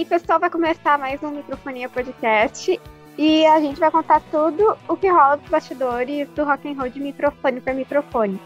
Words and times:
aí, 0.00 0.04
pessoal, 0.06 0.40
vai 0.40 0.48
começar 0.48 0.98
mais 0.98 1.22
um 1.22 1.30
Microfonia 1.30 1.86
Podcast 1.86 2.80
e 3.18 3.44
a 3.44 3.60
gente 3.60 3.78
vai 3.78 3.90
contar 3.90 4.22
tudo 4.30 4.74
o 4.88 4.96
que 4.96 5.06
rola 5.10 5.36
dos 5.36 5.50
bastidores 5.50 6.26
do 6.30 6.42
rock 6.42 6.68
and 6.68 6.72
roll 6.72 6.88
de 6.88 6.98
microfone 6.98 7.60
para 7.60 7.74
microfone. 7.74 8.40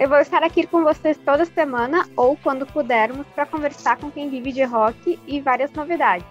Eu 0.00 0.08
vou 0.08 0.18
estar 0.18 0.42
aqui 0.42 0.66
com 0.66 0.82
vocês 0.82 1.18
toda 1.18 1.44
semana 1.44 2.08
ou 2.16 2.38
quando 2.38 2.64
pudermos 2.64 3.26
para 3.34 3.44
conversar 3.44 3.98
com 3.98 4.10
quem 4.10 4.30
vive 4.30 4.50
de 4.50 4.62
rock 4.64 5.20
e 5.26 5.42
várias 5.42 5.70
novidades. 5.72 6.26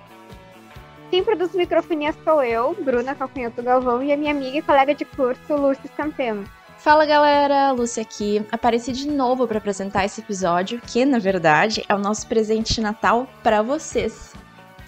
Quem 1.12 1.24
produz 1.24 1.54
microfonia 1.54 2.12
sou 2.24 2.44
eu, 2.44 2.76
Bruna 2.82 3.14
Calcanhoto 3.14 3.62
Galvão, 3.62 4.02
e 4.02 4.12
a 4.12 4.18
minha 4.18 4.32
amiga 4.32 4.58
e 4.58 4.62
colega 4.64 4.96
de 4.96 5.06
curso, 5.06 5.56
Lúcia 5.56 5.88
Campeno. 5.96 6.46
Fala 6.80 7.06
galera, 7.06 7.72
Lúcia 7.74 8.02
aqui. 8.02 8.44
Apareci 8.52 8.92
de 8.92 9.08
novo 9.08 9.48
para 9.48 9.60
apresentar 9.60 10.04
esse 10.04 10.22
episódio, 10.22 10.82
que 10.82 11.06
na 11.06 11.20
verdade 11.20 11.86
é 11.88 11.94
o 11.94 12.00
nosso 12.00 12.28
presente 12.28 12.74
de 12.74 12.82
Natal 12.82 13.28
para 13.44 13.62
vocês. 13.62 14.34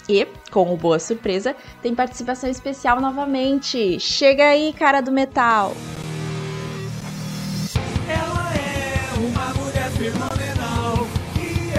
E, 0.07 0.27
como 0.51 0.77
boa 0.77 0.99
surpresa, 0.99 1.55
tem 1.81 1.95
participação 1.95 2.49
especial 2.49 3.01
novamente. 3.01 3.99
Chega 3.99 4.45
aí, 4.45 4.71
cara 4.73 5.01
do 5.01 5.11
metal! 5.11 5.73
Ela 8.07 8.53
é 8.55 9.17
uma 9.17 9.53
mulher 9.63 9.89
fenomenal 9.91 11.07
que 11.33 11.73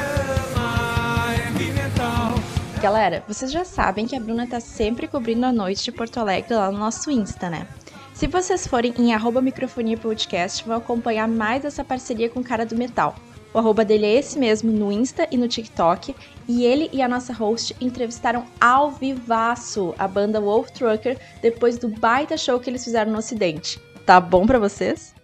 ama 0.51 1.35
heavy 1.35 1.73
metal. 1.73 2.35
Galera, 2.83 3.23
vocês 3.29 3.53
já 3.53 3.65
sabem 3.65 4.07
que 4.07 4.17
a 4.17 4.21
Bruna 4.21 4.47
tá 4.47 4.59
sempre 4.61 5.07
cobrindo 5.07 5.47
a 5.47 5.53
noite 5.53 5.85
de 5.85 5.93
Porto 5.93 6.19
Alegre 6.19 6.55
lá 6.55 6.71
no 6.71 6.79
nosso 6.79 7.11
Insta, 7.11 7.49
né? 7.49 7.67
Se 8.13 8.27
vocês 8.27 8.67
forem 8.67 8.95
em 8.99 9.13
arroba 9.13 9.43
microfonia 9.43 9.99
podcast, 9.99 10.67
vão 10.67 10.79
acompanhar 10.79 11.29
mais 11.29 11.65
essa 11.67 11.85
parceria 11.85 12.31
com 12.31 12.43
cara 12.43 12.65
do 12.65 12.75
metal. 12.75 13.15
O 13.53 13.59
arroba 13.59 13.85
dele 13.85 14.07
é 14.07 14.15
esse 14.15 14.39
mesmo 14.39 14.71
no 14.71 14.93
Insta 14.93 15.27
e 15.31 15.37
no 15.37 15.49
TikTok, 15.49 16.15
e 16.49 16.65
ele 16.65 16.91
e 16.93 17.01
a 17.01 17.09
nossa 17.09 17.33
host 17.33 17.75
entrevistaram 17.81 18.45
ao 18.61 18.91
vivaço 18.91 19.95
a 19.99 20.07
banda 20.07 20.41
Wolf 20.41 20.71
Trucker 20.71 21.19
depois 21.41 21.79
do 21.79 21.89
baita 21.89 22.37
show 22.37 22.61
que 22.61 22.69
eles 22.69 22.85
fizeram 22.85 23.13
no 23.13 23.19
Ocidente. 23.19 23.81
Tá 24.05 24.21
bom 24.21 24.47
pra 24.47 24.59
vocês? 24.59 25.15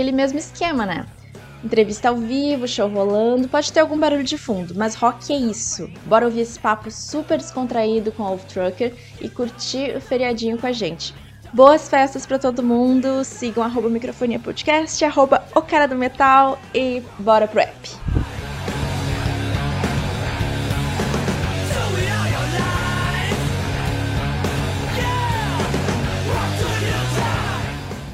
Aquele 0.00 0.12
mesmo 0.12 0.38
esquema, 0.38 0.86
né? 0.86 1.04
Entrevista 1.62 2.08
ao 2.08 2.16
vivo, 2.16 2.66
show 2.66 2.88
rolando, 2.88 3.46
pode 3.46 3.70
ter 3.70 3.80
algum 3.80 3.98
barulho 3.98 4.24
de 4.24 4.38
fundo, 4.38 4.74
mas 4.74 4.94
rock 4.94 5.30
é 5.30 5.36
isso. 5.36 5.90
Bora 6.06 6.24
ouvir 6.24 6.40
esse 6.40 6.58
papo 6.58 6.90
super 6.90 7.36
descontraído 7.36 8.10
com 8.10 8.22
o 8.22 8.28
Wolf 8.28 8.44
Trucker 8.44 8.94
e 9.20 9.28
curtir 9.28 9.94
o 9.94 10.00
feriadinho 10.00 10.56
com 10.56 10.66
a 10.66 10.72
gente. 10.72 11.14
Boas 11.52 11.86
festas 11.86 12.24
pra 12.24 12.38
todo 12.38 12.62
mundo, 12.62 13.22
sigam 13.24 13.62
arroba 13.62 13.90
microfonia 13.90 14.38
podcast, 14.38 15.04
arroba 15.04 15.44
o 15.54 15.60
cara 15.60 15.86
do 15.86 15.94
metal 15.94 16.58
e 16.74 17.02
bora 17.18 17.46
pro 17.46 17.60
app. 17.60 17.90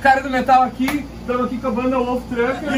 Cara 0.02 0.20
do 0.20 0.30
metal 0.30 0.62
aqui, 0.62 1.06
estamos 1.26 1.46
aqui 1.46 1.58
com 1.58 1.66
a 1.66 1.70
banda 1.72 1.98
Wolf 1.98 2.22
Trucker. 2.28 2.70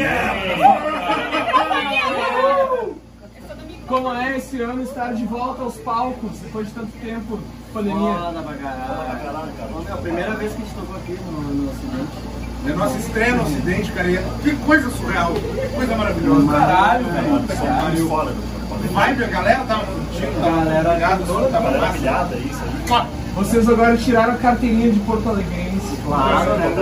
Como 3.87 4.13
é 4.13 4.37
esse 4.37 4.61
ano 4.61 4.81
estar 4.83 5.13
de 5.13 5.25
volta 5.25 5.61
aos 5.63 5.75
palcos 5.77 6.39
depois 6.39 6.67
de 6.67 6.73
tanto 6.73 6.91
tempo, 6.99 7.39
pandemia? 7.73 8.13
Foda 8.13 8.41
pra 8.41 8.53
caralho. 8.55 9.87
É 9.87 9.91
a 9.91 9.97
primeira 9.97 10.31
vez 10.31 10.53
que 10.53 10.61
a 10.61 10.65
gente 10.65 10.75
tocou 10.75 10.95
aqui 10.95 11.11
no, 11.25 11.41
no 11.41 11.69
Ocidente. 11.71 12.17
É 12.67 12.73
nossa 12.73 12.97
estreia 12.97 13.35
no 13.35 13.43
Ocidente, 13.43 13.91
cara. 13.91 14.11
é- 14.11 14.23
Que 14.43 14.55
coisa 14.57 14.89
surreal, 14.89 15.33
que 15.33 15.75
coisa 15.75 15.95
maravilhosa. 15.95 16.51
Caralho, 16.51 17.05
velho. 17.05 18.49
Vibe, 18.91 19.23
a 19.23 19.27
galera 19.27 19.63
tava 19.65 19.85
curtindo, 19.85 20.41
tava 20.41 20.55
Galera 20.65 20.93
ligado, 20.93 21.25
toda 21.27 21.47
tava 21.49 21.71
galera 21.71 21.87
massa. 21.87 22.29
Mua. 22.87 23.05
Vocês 23.39 23.69
agora 23.69 23.95
tiraram 23.95 24.33
a 24.33 24.37
carteirinha 24.37 24.91
de 24.91 24.99
Porto 24.99 25.29
Alegrense. 25.29 25.97
Claro, 26.05 26.55
né? 26.57 26.75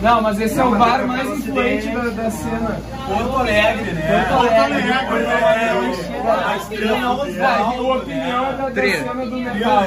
Não, 0.00 0.22
mas 0.22 0.40
esse 0.40 0.58
é 0.58 0.64
o 0.64 0.74
bar 0.76 1.06
mais 1.06 1.28
influente 1.28 1.88
da, 1.88 2.04
da 2.04 2.30
cena. 2.30 2.80
Porto 3.06 3.36
Alegre, 3.36 3.92
né? 3.92 4.26
Porto 4.30 4.52
Alegre. 4.52 4.92
Porto 5.08 5.44
Alegre. 5.44 6.06
A 6.46 6.56
estrela 6.56 6.96
É, 6.96 7.02
a 7.02 7.80
opinião 7.96 8.46
é 8.46 8.52
da, 8.52 8.68
da 8.70 8.82
cena 8.82 9.26
do 9.26 9.36
metal. 9.36 9.84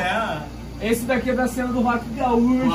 Esse 0.82 1.02
daqui 1.06 1.32
é 1.32 1.34
da 1.34 1.48
cena 1.48 1.70
do 1.70 1.82
rock 1.82 2.06
gaúcho. 2.16 2.70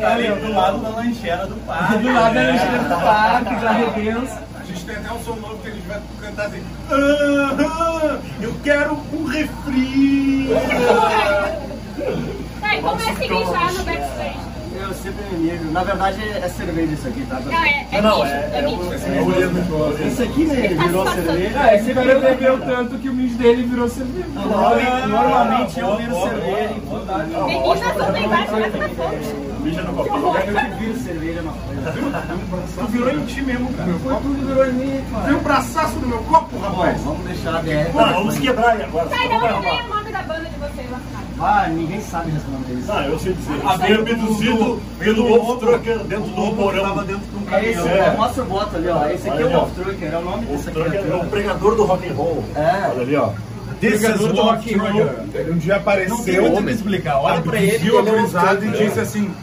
Tá 0.00 0.12
ali 0.14 0.28
do 0.28 0.52
lado 0.52 0.78
da 0.78 0.88
lancheira 0.88 1.46
do 1.46 1.56
parque. 1.66 1.98
Do 1.98 2.12
lado 2.12 2.34
da 2.34 2.42
lancheira 2.42 2.78
do 2.78 2.88
parque, 2.88 3.54
da 3.56 3.70
Redença. 3.70 4.42
A 4.58 4.64
gente 4.64 4.84
tem 4.86 4.96
até 4.96 5.12
um 5.12 5.22
som 5.22 5.36
novo 5.36 5.58
que 5.58 5.68
a 5.68 5.72
gente 5.72 5.86
vai 5.86 6.00
cantar 6.22 6.46
assim. 6.46 6.62
"Ah, 8.42 8.44
eu 8.44 8.54
quero 8.64 8.98
um 9.12 9.24
refri. 9.24 10.48
Tá, 12.60 12.76
e 12.76 12.82
como 12.82 13.00
é 13.00 13.14
se 13.14 13.28
mijar 13.28 13.72
no 13.72 13.84
backstage? 13.84 14.52
Eu 14.80 14.92
sempre 14.94 15.24
me. 15.36 15.52
Na 15.70 15.84
verdade 15.84 16.22
é 16.28 16.48
cerveja 16.48 16.92
isso 16.92 17.06
aqui, 17.06 17.24
tá? 17.26 17.38
Não, 17.40 17.52
é, 17.64 17.86
é 17.92 18.02
Não, 18.02 18.18
mijo, 18.18 18.32
é- 18.32 18.50
é 18.52 18.58
é 18.58 18.62
mijo. 19.46 20.08
Isso 20.08 20.22
aqui 20.22 20.44
né, 20.46 20.68
virou 20.68 21.06
cerveja. 21.12 21.60
Ah, 21.60 21.74
esse 21.76 21.94
cara 21.94 22.18
bebeu 22.18 22.58
tanto 22.60 22.98
que 22.98 23.08
o 23.08 23.12
mijo 23.12 23.36
dele 23.36 23.62
virou 23.62 23.88
cerveja. 23.88 24.26
Normalmente, 24.34 25.78
eu 25.78 25.96
viro 25.96 26.14
cerveja 26.22 26.70
em. 26.72 27.46
Meninas 27.46 27.96
não 27.96 28.12
tem 28.12 28.28
baixo 28.28 29.51
mais 29.62 29.76
pra 29.76 29.92
fonte. 30.04 30.48
Eu 30.48 30.54
que 30.54 30.84
viro 30.84 30.98
cerveja 30.98 31.42
na 31.42 31.52
frente. 31.52 31.82
Tu 32.78 32.86
virou 32.88 33.10
em 33.10 33.24
ti 33.26 33.42
mesmo, 33.42 33.72
cara. 33.74 33.92
Foi 34.02 34.14
tudo 34.16 34.46
virou 34.46 34.66
em 34.66 34.72
mim, 34.72 34.90
Tem 34.90 35.04
mano. 35.12 35.38
um 35.38 35.42
braçaço 35.42 35.98
no 36.00 36.08
meu 36.08 36.18
copo, 36.18 36.58
rapaz. 36.58 37.00
Vamos 37.02 37.24
deixar 37.26 37.56
a 37.56 37.60
DR. 37.60 37.90
vamos 37.92 38.38
quebrar 38.38 38.70
aí 38.70 38.82
agora. 38.82 39.08
Tá, 39.08 39.16
e 39.24 39.28
de 39.28 39.34
onde 39.34 39.62
vem 39.62 39.80
o 39.82 39.88
nome 39.88 40.12
da 40.12 40.22
banda 40.22 40.44
de 40.48 40.56
vocês 40.58 40.90
lá? 40.90 41.00
Ah, 41.40 41.68
ninguém 41.68 42.00
sabe 42.00 42.30
responder 42.30 42.72
isso. 42.74 42.92
Ah, 42.92 43.04
eu 43.06 43.18
sei 43.18 43.32
dizer. 43.32 43.54
Foi 43.60 43.92
abduzido 43.94 44.82
pelo 44.98 45.28
Wolf 45.28 45.58
Trucker 45.60 45.98
dentro 46.04 46.30
do 46.30 46.52
porão. 46.56 46.96
dentro 46.98 47.18
do 47.18 47.54
É 47.54 47.64
esse, 47.68 47.88
É. 47.88 47.98
é. 47.98 48.16
mostra 48.16 48.42
o 48.42 48.46
boto 48.46 48.76
ali, 48.76 48.88
ó. 48.88 49.08
Esse 49.08 49.28
aqui 49.28 49.42
é 49.42 49.46
o 49.46 49.50
Wolf 49.50 49.70
Trucker, 49.74 50.12
é 50.12 50.16
o 50.16 50.22
nome 50.22 50.46
Wolf 50.46 50.58
dessa 50.64 50.70
Trucker 50.70 51.00
é 51.10 51.14
o 51.16 51.26
pregador 51.26 51.74
do 51.74 51.84
rock 51.84 52.08
and 52.08 52.14
roll. 52.14 52.44
É. 52.54 52.90
Olha 52.90 53.02
ali, 53.02 53.16
ó. 53.16 53.30
Pregador 53.80 54.32
do 54.32 54.42
rock 54.42 54.74
and 54.74 54.82
roll. 54.82 55.10
Ele 55.34 55.50
um 55.52 55.58
dia 55.58 55.76
apareceu, 55.76 56.16
muito 56.42 56.60
o 56.60 56.64
que 56.64 56.70
explicar. 56.70 57.16
Olha 57.20 57.40
pra 57.40 57.60
ele, 57.60 57.72
abduziu 57.74 57.96
a 57.98 58.00
ele 58.00 58.08
é 58.08 58.12
um 58.12 58.16
gurizada 58.16 58.64
e 58.64 58.70
disse 58.70 59.00
assim: 59.00 59.34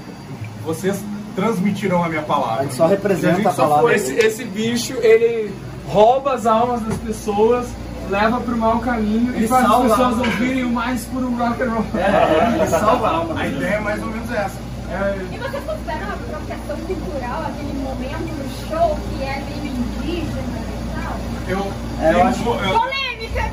vocês 0.73 0.99
transmitiram 1.35 2.03
a 2.03 2.09
minha 2.09 2.21
palavra. 2.21 2.61
A 2.61 2.63
gente 2.63 2.75
só 2.75 2.85
representa 2.87 3.33
E 3.33 3.35
gente 3.37 3.47
a 3.47 3.51
só 3.53 3.63
palavra. 3.63 3.83
foi- 3.83 3.95
Esse, 3.95 4.13
esse 4.13 4.43
bicho, 4.45 4.93
ele 5.01 5.53
rouba 5.87 6.33
as 6.33 6.45
almas 6.45 6.81
das 6.81 6.97
pessoas, 6.99 7.67
leva 8.09 8.39
pro 8.41 8.57
mau 8.57 8.79
caminho 8.79 9.33
Ele 9.35 9.45
e 9.45 9.47
faz 9.47 9.65
as 9.65 9.81
pessoas 9.81 10.17
ouvirem 10.19 10.63
o 10.65 10.69
mais 10.71 11.03
puro 11.05 11.29
rock 11.35 11.61
and 11.63 11.69
roll. 11.71 11.85
É, 11.95 12.55
ele 12.55 12.67
salva 12.67 13.07
a 13.07 13.15
alma. 13.17 13.39
A 13.39 13.47
ideia 13.47 13.75
é 13.75 13.79
mais 13.79 14.01
ou 14.01 14.09
menos 14.09 14.29
essa. 14.31 14.57
É, 14.91 15.21
E 15.31 15.37
vocês 15.37 15.63
consideram 15.63 16.07
a 16.09 16.13
apropriação 16.13 16.77
cultural 16.87 17.41
aquele 17.47 17.73
momento 17.83 18.33
no 18.37 18.67
show 18.67 18.97
que 19.09 19.23
é 19.23 19.43
meio 19.45 19.73
indígena 19.73 20.59
e 20.59 20.95
tal? 20.95 21.13
Eu, 21.47 21.71
É, 22.01 22.13
eu 22.13 22.17
eu- 22.19 22.23
acho- 22.27 22.43
Polêmica! 22.43 23.51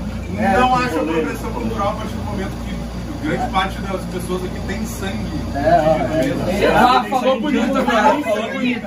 não 0.59 0.75
acho 0.77 0.97
a 0.99 1.03
progressão 1.05 1.53
cultural 1.53 1.89
a 1.89 1.93
partir 1.93 2.15
do 2.15 2.25
momento 2.25 2.51
que 2.67 2.76
grande 3.23 3.51
parte 3.51 3.79
das 3.81 4.01
pessoas 4.07 4.45
aqui 4.45 4.61
tem 4.67 4.87
sangue. 4.87 5.41
É, 5.55 5.59
é, 5.59 6.65
é. 6.65 6.75
Ah, 6.77 7.05
falou 7.09 7.41
bonito, 7.41 7.73
cara. 7.85 8.23
Falou 8.23 8.51
bonito. 8.53 8.87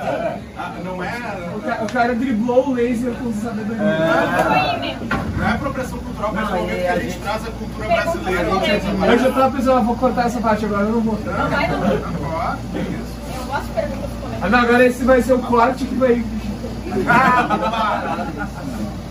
Ah, 0.56 0.72
Não 0.84 1.02
é, 1.02 1.10
O 1.56 1.60
ca- 1.60 1.78
O 1.82 1.86
cara 1.92 2.14
driblou 2.14 2.68
o 2.68 2.72
laser 2.74 3.12
com 3.14 3.32
sabedoria. 3.32 3.82
Foi 3.82 4.80
mesmo. 4.80 5.00
não 5.38 5.46
é 5.46 5.50
apropriação 5.52 5.98
cultural 5.98 6.30
a 6.30 6.34
partir 6.34 6.46
do 6.48 6.52
Não, 6.54 6.60
momento 6.62 6.80
que 6.80 6.86
a 6.88 6.98
gente 6.98 7.18
traz 7.18 7.42
a 7.46 7.50
cultura 7.50 7.86
brasileira. 7.88 9.12
Eu 9.12 9.18
já 9.18 9.32
tava 9.32 9.56
pensando, 9.56 9.76
ah, 9.78 9.80
vou 9.80 9.96
cortar 9.96 10.26
essa 10.26 10.40
parte 10.40 10.64
agora, 10.64 10.82
eu 10.82 10.92
não 10.92 11.00
vou. 11.00 11.18
Não 11.24 11.48
vai, 11.48 11.68
não. 11.68 11.84
Eu 11.86 11.98
que 12.72 12.78
isso. 12.78 13.46
gosto 13.46 13.62
de 13.64 13.72
perguntas. 13.72 14.10
Ah, 14.42 14.48
não, 14.48 14.58
agora 14.60 14.86
esse 14.86 15.04
vai 15.04 15.20
ser 15.22 15.32
o 15.34 15.38
corte 15.40 15.84
que 15.84 15.94
vai. 15.96 16.24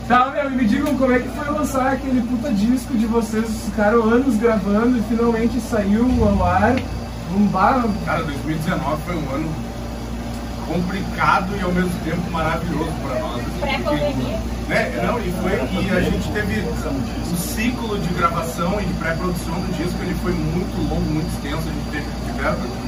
Tá, 0.10 0.32
meu, 0.32 0.52
e 0.52 0.56
me 0.56 0.66
digam 0.66 0.98
como 0.98 1.14
é 1.14 1.20
que 1.20 1.30
foi 1.30 1.48
lançar 1.52 1.94
aquele 1.94 2.20
puta 2.24 2.52
disco 2.52 2.98
de 2.98 3.06
vocês, 3.06 3.46
ficaram 3.66 4.02
anos 4.06 4.38
gravando 4.38 4.98
e 4.98 5.04
finalmente 5.04 5.62
saiu 5.62 6.08
ao 6.28 6.44
ar. 6.44 6.76
Um 7.38 7.46
bar. 7.46 7.86
Cara, 8.08 8.24
2019 8.24 9.04
foi 9.06 9.16
um 9.16 9.36
ano 9.36 9.48
complicado 10.66 11.56
e 11.56 11.62
ao 11.62 11.72
mesmo 11.72 11.94
tempo 12.04 12.32
maravilhoso 12.32 12.92
para 13.04 13.20
nós. 13.20 13.44
Pré-pandemia. 13.62 14.40
Né? 14.68 15.00
Não, 15.06 15.20
e, 15.20 15.32
foi, 15.32 15.84
e 15.84 15.90
a 15.92 16.02
gente 16.02 16.32
teve 16.32 16.60
o 16.60 17.38
ciclo 17.38 18.00
de 18.00 18.12
gravação 18.16 18.82
e 18.82 18.86
de 18.86 18.94
pré-produção 18.96 19.62
do 19.62 19.78
disco, 19.78 20.02
ele 20.02 20.16
foi 20.24 20.34
muito 20.34 20.90
longo, 20.90 21.06
muito 21.06 21.32
extenso. 21.36 21.70
A 21.70 21.72
gente 21.72 21.92
teve, 21.92 22.08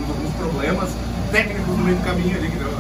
alguns 0.09 0.33
problemas 0.37 0.89
técnicos 1.31 1.67
no 1.67 1.83
meio 1.83 1.97
do 1.97 2.03
caminho 2.03 2.35
ali, 2.35 2.49
que 2.49 2.57
deu. 2.57 2.75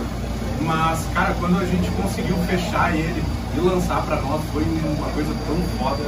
Mas, 0.61 1.05
cara, 1.13 1.35
quando 1.39 1.59
a 1.59 1.65
gente 1.65 1.91
conseguiu 1.91 2.37
fechar 2.47 2.95
ele 2.95 3.23
e 3.55 3.59
lançar 3.59 4.01
pra 4.05 4.15
nós, 4.21 4.41
foi 4.53 4.63
uma 4.63 5.09
coisa 5.09 5.33
tão 5.45 5.57
foda, 5.77 6.03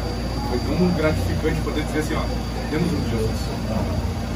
foi 0.50 0.60
tão 0.60 0.88
gratificante 0.90 1.62
poder 1.62 1.84
dizer 1.84 2.00
assim, 2.00 2.16
ó, 2.16 2.22
temos 2.69 2.92
um 2.92 3.10
Jesus. 3.10 3.54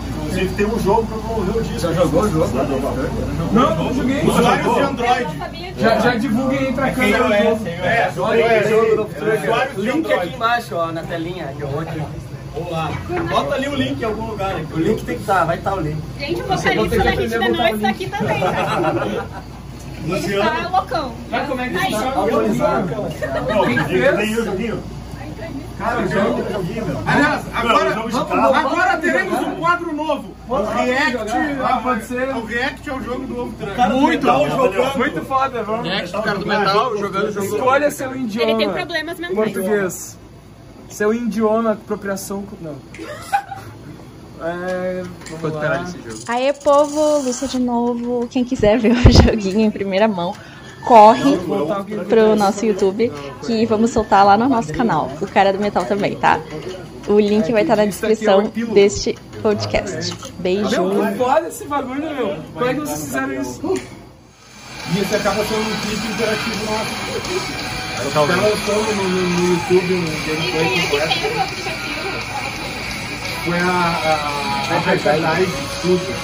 Inclusive 0.09 0.55
tem 0.55 0.65
um 0.65 0.79
jogo 0.79 1.07
pra 1.07 1.17
promover 1.17 1.55
o 1.55 1.63
disco. 1.63 1.79
Já 1.79 1.93
jogou 1.93 2.23
o 2.23 2.29
jogo? 2.29 2.47
Não, 3.53 3.75
não 3.75 3.93
joguei. 3.93 4.21
Usuários 4.23 4.75
de 4.75 4.81
Android. 4.81 5.27
Já, 5.77 5.99
já 5.99 6.15
divulguei 6.15 6.69
entre 6.69 6.83
a 6.83 6.91
câmera 6.91 7.23
do 7.23 7.43
jogo. 7.43 7.67
É, 7.67 8.11
aí, 8.33 8.69
jogo 8.69 9.09
do 9.75 9.81
Link 9.81 10.11
aqui 10.11 10.35
embaixo, 10.35 10.75
ó, 10.75 10.91
na 10.91 11.03
telinha. 11.03 11.53
Que 11.55 11.61
eu 11.61 11.67
vou 11.67 11.81
aqui. 11.81 12.01
Vamos 12.53 12.71
lá. 12.71 12.91
Bota 13.29 13.55
ali 13.55 13.67
o 13.67 13.75
link 13.75 14.01
em 14.01 14.05
algum 14.05 14.25
lugar. 14.31 14.55
aqui. 14.55 14.73
O 14.73 14.79
link 14.79 15.03
tem 15.05 15.15
que 15.15 15.21
estar, 15.21 15.45
vai 15.45 15.57
estar 15.57 15.75
o 15.75 15.79
link. 15.79 16.01
Gente, 16.19 16.41
o 16.41 16.45
vocalista 16.45 16.89
que 16.89 17.03
da 17.03 17.11
Hit 17.11 17.29
da 17.29 17.49
Noite 17.49 17.75
o 17.75 17.79
tá 17.79 17.89
aqui 17.89 18.09
também, 18.09 18.41
tá? 20.07 20.17
Ele 20.17 20.37
tá 20.41 20.69
loucão. 20.69 21.11
Sabe 21.29 21.47
como 21.47 21.61
é 21.61 21.69
que 21.69 21.77
Aí. 21.77 21.91
funciona 21.91 22.19
o 22.19 22.29
joguinho? 22.29 22.57
Não, 23.47 23.65
Quem 23.65 23.75
tem 23.75 23.87
fez? 23.87 24.97
Cara, 25.77 26.01
o 26.01 26.07
jogo. 26.07 26.43
Aliás, 27.05 27.45
agora, 27.53 27.95
Não, 27.95 28.25
carro. 28.25 28.53
agora 28.55 28.97
teremos 28.97 29.39
um 29.41 29.55
quadro 29.57 29.93
novo. 29.93 30.35
O 30.49 30.55
React. 30.63 31.31
Ah, 31.63 31.79
pode 31.83 32.05
ser. 32.05 32.29
O 32.29 32.45
React 32.45 32.89
é 32.89 32.93
o 32.93 33.03
jogo 33.03 33.27
do 33.27 33.39
Ovo 33.41 33.53
Muito 33.99 34.07
metal 34.25 34.49
jogando. 34.49 34.97
Muito 34.97 35.21
foda, 35.25 35.63
vamos. 35.63 35.87
o 36.13 36.21
cara 36.23 36.39
do 36.39 36.45
metal 36.47 36.97
jogando 36.97 37.27
o 37.27 37.31
jogo 37.31 37.45
Escolha 37.45 37.91
seu 37.91 38.15
idioma. 38.15 38.49
Ele 38.51 38.57
tem 38.57 38.69
problemas 38.73 39.19
mentais. 39.19 39.37
Português. 39.53 40.17
Seu 40.89 41.13
idioma, 41.13 41.73
apropriação. 41.73 42.43
Não. 42.59 42.75
É. 44.41 45.03
Vamos 45.31 45.53
lá. 45.53 45.85
Aê, 46.27 46.53
povo, 46.53 47.19
Lúcia 47.19 47.47
de 47.47 47.59
novo. 47.59 48.27
Quem 48.29 48.43
quiser 48.43 48.77
ver 48.77 48.91
o 48.91 49.11
joguinho 49.11 49.61
em 49.61 49.71
primeira 49.71 50.07
mão, 50.07 50.33
corre 50.85 51.37
pro 52.07 52.35
nosso 52.35 52.65
YouTube 52.65 53.11
que 53.45 53.65
vamos 53.65 53.91
soltar 53.91 54.25
lá 54.25 54.37
no 54.37 54.47
nosso 54.47 54.73
canal, 54.73 55.11
o 55.21 55.27
Cara 55.27 55.51
do 55.51 55.59
Metal 55.59 55.83
também, 55.85 56.15
tá? 56.15 56.39
O 57.07 57.19
link 57.19 57.51
vai 57.51 57.61
estar 57.61 57.77
na 57.77 57.85
descrição 57.85 58.51
deste 58.73 59.17
podcast. 59.41 60.13
Beijo. 60.39 60.69
Meu, 60.69 61.15
foda 61.17 61.47
esse 61.47 61.65
bagulho, 61.65 62.01
meu. 62.01 62.35
Como 62.53 62.65
é 62.65 62.73
que 62.73 62.79
vocês 62.81 63.03
fizeram 63.05 63.41
isso? 63.41 63.73
E 64.93 64.99
esse 64.99 65.15
acaba 65.15 65.43
sendo 65.45 65.61
um 65.61 65.79
clipe 65.81 66.07
interativo 66.07 66.65
nosso. 66.65 67.77
Até 67.97 68.35
lançamos 68.35 68.95
no, 68.95 69.03
no, 69.03 69.29
no 69.29 69.53
YouTube 69.53 69.93
um 69.93 70.05
gameplay 70.25 70.65
é 70.65 70.81
completo. 70.81 71.86
Foi 73.47 73.59
a, 73.59 73.63
a, 73.63 74.75
a 74.75 74.79
Hyperdrive 74.79 75.51
Studio. 75.79 76.15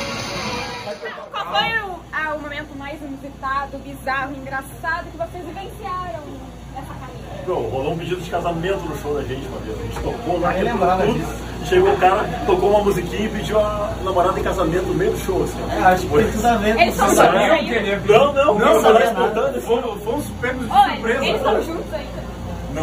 Qual 1.31 1.45
foi 1.45 1.79
o, 1.89 1.95
ah, 2.11 2.35
o 2.35 2.39
momento 2.41 2.77
mais 2.77 3.01
inusitado, 3.01 3.77
bizarro, 3.77 4.35
engraçado 4.35 5.05
que 5.09 5.17
vocês 5.17 5.45
vivenciaram 5.45 6.19
nessa 6.73 6.93
caminhada? 6.93 7.43
Meu, 7.47 7.55
rolou 7.69 7.93
um 7.93 7.97
pedido 7.97 8.19
de 8.21 8.29
casamento 8.29 8.79
no 8.81 8.97
show 9.01 9.13
da 9.15 9.21
gente 9.23 9.47
uma 9.47 9.57
vez. 9.59 9.79
A 9.79 9.83
gente 9.83 9.99
tocou 10.01 10.39
lá, 10.41 10.51
lembrava 10.51 11.03
tudo. 11.05 11.13
disso. 11.19 11.43
Chegou 11.69 11.93
o 11.93 11.97
cara, 11.97 12.23
tocou 12.45 12.69
uma 12.71 12.83
musiquinha 12.83 13.25
e 13.25 13.29
pediu 13.29 13.57
a 13.57 13.93
namorada 14.03 14.37
em 14.37 14.43
casamento 14.43 14.85
no 14.87 14.93
meio 14.93 15.11
do 15.11 15.17
show, 15.19 15.43
assim. 15.43 15.57
É, 15.71 15.77
acho 15.85 16.05
que 16.07 16.07
tudo 16.41 16.57
ver 16.57 16.75
com 16.75 16.81
Eles 16.81 16.95
são 16.95 17.07
isso. 17.07 17.15
juntos 17.15 17.51
ainda? 17.51 18.01
Não, 18.05 18.33
não, 18.33 18.45
Não, 18.55 18.55
não, 18.55 18.81
pegos 20.41 20.65
de 20.65 20.71
Olha, 20.73 20.91
surpresa. 20.95 21.25
eles 21.25 21.35
estão 21.37 21.63
juntos 21.63 21.93
ainda. 21.93 22.11
Não 22.17 22.22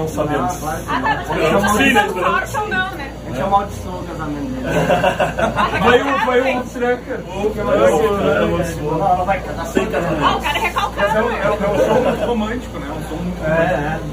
sabemos. 0.08 0.62
Ah, 0.64 0.78
tá, 0.86 1.00
mas 1.00 1.28
né? 1.28 1.52
não 1.52 1.62
Esperamos 1.74 2.20
forçam 2.20 2.68
não, 2.68 2.90
né? 2.92 3.12
A 3.26 3.28
gente 3.30 3.42
amaldiçoou 3.42 4.00
o 4.00 4.04
casamento 4.04 4.50
dele. 4.50 4.68
Foi 5.82 6.02
um, 6.02 6.18
foi 6.20 6.52
um 6.52 6.62
trucker. 6.62 7.20
Ela 7.58 9.10
ela 9.10 9.24
vai 9.24 9.40
casar 9.40 9.66
sem 9.66 9.84
Ah, 9.84 9.86
o 9.88 9.90
casamento. 9.90 10.40
cara 10.42 10.58
é 10.58 10.60
é 10.60 10.62
recalcado. 10.66 11.12
um, 11.24 11.30
é 11.30 11.50
um- 11.50 11.64
é 11.64 11.68
um 11.68 11.78
som 11.86 12.00
muito 12.00 12.26
romântico, 12.26 12.78
né? 12.78 12.86
Um 12.90 13.08
som 13.08 13.22
muito 13.22 13.38
romântico. 13.42 14.10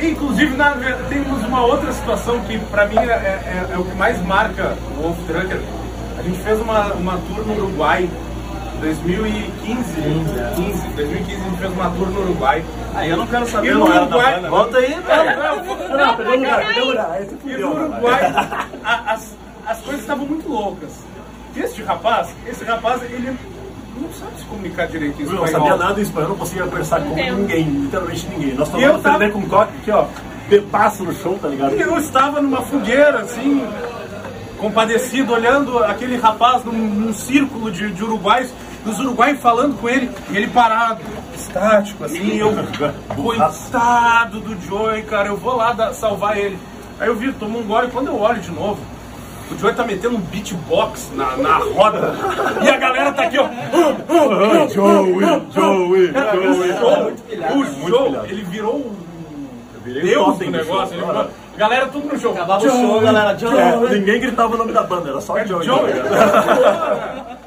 É, 0.00 0.06
Inclusive, 0.06 0.56
na, 0.56 0.70
temos 1.08 1.44
uma 1.44 1.64
outra 1.64 1.92
situação 1.92 2.38
que 2.40 2.58
pra 2.58 2.86
mim 2.86 2.98
é, 2.98 3.02
é- 3.02 3.66
é 3.72 3.78
o 3.78 3.84
que 3.84 3.94
mais 3.96 4.20
marca 4.24 4.76
o 4.98 5.02
Wolf 5.02 5.18
Trucker. 5.26 5.60
A 6.18 6.22
gente 6.22 6.38
fez 6.42 6.60
uma, 6.60 6.92
uma 6.94 7.12
tour 7.28 7.44
no 7.46 7.54
Uruguai 7.54 8.08
2015. 8.82 9.92
15, 10.56 10.88
2015 10.96 11.40
a 11.40 11.44
gente 11.44 11.58
fez 11.58 11.72
uma 11.72 11.90
tour 11.90 12.08
no 12.10 12.20
Uruguai. 12.20 12.64
Aí 12.94 13.10
eu 13.10 13.16
não 13.16 13.26
quero 13.26 13.44
E 13.44 13.48
saber, 13.50 13.72
no 13.74 13.80
não 13.80 13.86
era 13.92 14.00
da 14.06 14.16
Uruguai- 14.16 14.34
banda. 14.34 14.50
Volta 14.50 14.78
aí, 14.78 14.94
velho. 14.94 15.38
Não, 15.38 16.06
não, 16.06 16.16
perdeu 16.16 16.36
lugar, 16.36 16.58
perdeu 16.66 16.84
lugar. 16.86 17.20
E 17.44 17.56
no 17.56 17.72
rapaz. 17.74 17.92
Uruguai 17.92 18.34
a- 18.84 19.12
as, 19.12 19.36
as 19.66 19.78
coisas 19.80 20.00
estavam 20.00 20.26
muito 20.26 20.48
loucas. 20.48 20.90
Este 21.56 21.82
rapaz, 21.82 22.28
esse 22.46 22.64
rapaz, 22.64 23.02
ele 23.04 23.36
não 24.00 24.12
sabe 24.12 24.32
se 24.38 24.44
comunicar 24.46 24.86
direito 24.88 25.20
em 25.20 25.26
Eu 25.26 25.32
não 25.32 25.44
espanhol. 25.44 25.68
sabia 25.68 25.86
nada 25.86 26.00
em 26.00 26.02
espanhol, 26.02 26.28
não 26.30 26.36
conseguia 26.36 26.64
conversar 26.64 27.00
com 27.02 27.14
ninguém, 27.14 27.64
literalmente 27.64 28.26
ninguém. 28.28 28.54
Nós 28.54 28.68
E 28.68 28.72
tomamos 28.72 29.02
tava- 29.02 29.12
também 29.14 29.30
com 29.30 29.42
coque 29.48 29.72
aqui, 29.82 29.90
ó, 29.90 30.06
pedaço 30.48 31.04
no 31.04 31.14
show, 31.14 31.38
tá 31.38 31.48
ligado? 31.48 31.76
E 31.76 31.80
eu 31.80 31.96
estava 31.98 32.40
numa 32.40 32.62
fogueira, 32.62 33.20
assim, 33.20 33.64
compadecido, 34.58 35.32
olhando 35.34 35.78
aquele 35.84 36.16
rapaz 36.16 36.64
num, 36.64 36.72
num 36.72 37.12
círculo 37.12 37.70
de, 37.70 37.90
de 37.90 38.02
uruguaios, 38.02 38.50
dos 38.84 38.98
uruguaios 38.98 39.40
falando 39.40 39.78
com 39.80 39.88
ele, 39.88 40.10
e 40.30 40.36
ele 40.36 40.48
parado, 40.48 41.00
estático, 41.34 42.04
assim, 42.04 42.22
e 42.34 42.38
eu, 42.38 42.52
coitado 43.14 44.40
do 44.40 44.60
Joey, 44.66 45.02
cara, 45.02 45.28
eu 45.28 45.36
vou 45.36 45.56
lá 45.56 45.72
dar- 45.72 45.92
salvar 45.94 46.36
ele. 46.36 46.58
Aí 47.00 47.08
eu 47.08 47.14
vi, 47.16 47.32
tomou 47.32 47.62
um 47.62 47.66
gole, 47.66 47.88
quando 47.92 48.08
eu 48.08 48.20
olho 48.20 48.40
de 48.40 48.50
novo, 48.50 48.78
o 49.50 49.58
Joey 49.58 49.74
tá 49.74 49.84
metendo 49.84 50.16
um 50.16 50.20
beatbox 50.20 51.10
na, 51.14 51.36
na 51.36 51.58
roda, 51.58 52.14
e 52.62 52.68
a 52.68 52.76
galera 52.76 53.12
tá 53.12 53.22
aqui, 53.24 53.38
ó. 53.38 53.48
Joey, 54.68 54.68
Joey, 55.52 56.10
O 56.10 56.74
show, 56.78 57.12
o 57.56 57.88
show, 57.88 58.24
ele 58.26 58.42
virou 58.44 58.76
um 58.76 58.94
deus 59.84 60.38
do 60.38 60.50
negócio. 60.50 60.98
show, 60.98 61.10
ele 61.20 61.28
Galera, 61.56 61.86
tudo 61.86 62.08
no 62.08 62.18
show. 62.18 62.32
Acabava 62.32 62.64
o 62.66 62.70
show, 62.70 63.00
galera. 63.00 63.36
É, 63.90 63.94
ninguém 63.94 64.20
gritava 64.20 64.54
o 64.54 64.58
nome 64.58 64.72
da 64.72 64.82
banda, 64.82 65.10
era 65.10 65.20
só 65.20 65.38
Joey. 65.44 65.66
Joey. 65.66 65.92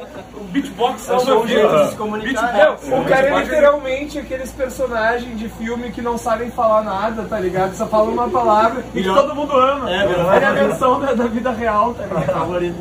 o 0.59 0.61
beatbox 0.61 1.09
Achou 1.09 1.19
salva 1.25 1.41
um 1.43 1.47
jeito 1.47 1.67
de 1.67 1.71
se 1.73 1.77
vidas. 1.83 1.93
comunicar. 1.95 2.53
Beatbox. 2.53 2.87
O 2.87 3.03
cara 3.09 3.27
é 3.27 3.39
literalmente 3.39 4.19
aqueles 4.19 4.51
personagens 4.51 5.37
de 5.39 5.49
filme 5.49 5.91
que 5.91 6.01
não 6.01 6.17
sabem 6.17 6.49
falar 6.51 6.83
nada, 6.83 7.23
tá 7.23 7.39
ligado? 7.39 7.73
Só 7.75 7.85
falam 7.87 8.11
uma 8.13 8.29
palavra 8.29 8.83
e 8.93 9.01
que 9.03 9.09
todo 9.13 9.35
mundo 9.35 9.53
ama. 9.57 9.89
É, 9.91 10.07
virou 10.07 10.25
Olha 10.25 10.49
a 10.49 10.53
versão 10.53 10.99
da, 10.99 11.13
da 11.13 11.25
vida 11.25 11.51
real, 11.51 11.93
tá 11.93 12.03
ligado? 12.05 12.25
Favorito. 12.33 12.75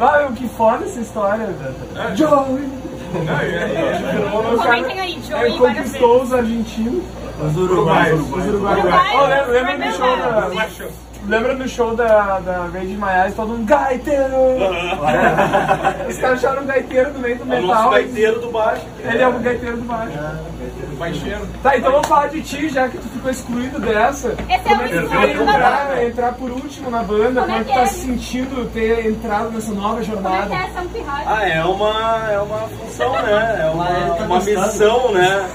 Ah, 0.00 0.28
que 0.34 0.48
foda 0.48 0.84
essa 0.84 1.00
história. 1.00 1.48
Joey! 2.16 2.80
Não, 3.12 3.24
e 3.24 3.28
aí, 3.28 4.02
virou- 4.14 4.54
O 4.54 4.58
cara- 4.58 4.76
Comentem 4.76 5.00
aí, 5.00 5.12
Ele 5.14 5.22
Joey, 5.28 5.58
conquistou 5.58 6.22
os 6.22 6.32
argentinos. 6.32 7.04
Os 7.44 7.56
uruguaios. 7.56 8.20
Os 8.20 8.46
uruguaios. 8.46 8.84
Uruguai, 8.84 9.10
Oh, 9.14 9.26
lembra, 9.26 9.46
lembra 9.72 9.90
do 9.90 9.96
show 9.96 10.16
da. 10.16 10.50
Lembra 11.30 11.54
do 11.54 11.68
show 11.68 11.94
da, 11.94 12.40
da 12.40 12.66
Rage 12.72 12.96
Maiás, 12.96 13.32
todo 13.36 13.50
mundo 13.50 13.64
gaiteiro! 13.64 14.34
Os 16.08 16.18
caras 16.18 16.44
acharam 16.44 16.62
um 16.62 16.66
gaiteiro 16.66 17.12
no 17.12 17.20
meio 17.20 17.36
do 17.36 17.54
É 17.54 17.58
o 17.60 17.62
nosso 17.62 17.68
metal. 17.68 17.90
gaiteiro 17.92 18.40
do 18.40 18.50
baixo. 18.50 18.82
Ele 18.98 19.22
é 19.22 19.28
o 19.28 19.32
gaiteiro 19.38 19.76
do 19.76 19.84
baixo. 19.84 20.12
O 20.92 20.96
baixeiro. 20.96 21.46
Tá, 21.62 21.76
então 21.76 21.92
vamos 21.92 22.08
falar 22.08 22.26
de 22.30 22.42
ti, 22.42 22.68
já 22.68 22.88
que 22.88 22.98
tu 22.98 23.08
ficou 23.10 23.30
excluído 23.30 23.78
dessa. 23.78 24.34
Esse 24.48 24.52
é 24.54 24.58
Como 24.58 24.80
o 24.80 24.84
é 24.84 24.88
que 24.88 24.98
foi 25.06 25.34
da 25.46 25.52
entrar, 25.52 26.02
entrar 26.04 26.32
por 26.32 26.50
último 26.50 26.90
na 26.90 27.02
banda? 27.04 27.42
Como 27.42 27.54
é 27.54 27.62
que 27.62 27.72
tá 27.74 27.80
é? 27.82 27.86
se 27.86 28.00
sentindo 28.06 28.68
ter 28.72 29.06
entrado 29.06 29.50
nessa 29.52 29.72
nova 29.72 29.88
Como 29.88 30.00
é 30.00 30.02
que 30.04 30.10
jornada? 30.10 30.54
é? 30.54 30.70
Ah, 31.28 31.48
é 31.48 31.62
uma, 31.64 32.28
é 32.32 32.40
uma 32.40 32.58
função, 32.66 33.12
né? 33.22 33.60
É 33.62 33.70
uma, 33.72 33.86
tá 34.16 34.24
uma 34.24 34.40
missão, 34.40 35.12
né? 35.12 35.48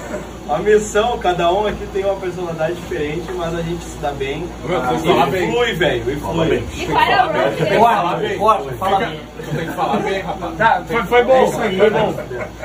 Uma 0.46 0.58
missão, 0.58 1.18
cada 1.18 1.52
um 1.52 1.66
aqui 1.66 1.84
tem 1.92 2.04
uma 2.04 2.14
personalidade 2.14 2.74
diferente, 2.76 3.32
mas 3.32 3.52
a 3.52 3.62
gente 3.62 3.82
se 3.84 3.96
dá 3.98 4.12
bem. 4.12 4.46
Meu, 4.64 4.80
tem 4.80 4.98
que 5.00 5.04
e 5.08 5.08
falar 5.10 5.26
bem. 5.26 5.50
flui, 5.52 5.72
velho, 5.74 6.10
e 6.12 6.16
flui. 6.20 6.64
E 6.76 6.86
qual 6.86 7.02
era 7.02 7.24
o 7.26 7.32
rock 7.32 7.62
dele? 7.64 7.78
Forte, 8.38 8.38
forte, 8.38 8.74
fala 8.78 8.98
bem. 8.98 9.20
Tem 9.56 9.66
que 9.66 9.72
falar 9.74 9.96
bem, 9.98 10.20
rapaz. 10.22 10.56
Tá, 10.56 10.82
foi, 10.86 11.02
foi 11.02 11.24
bom, 11.24 11.44
isso 11.44 11.60
aí, 11.60 11.78
foi 11.78 11.90
bom. 11.90 12.14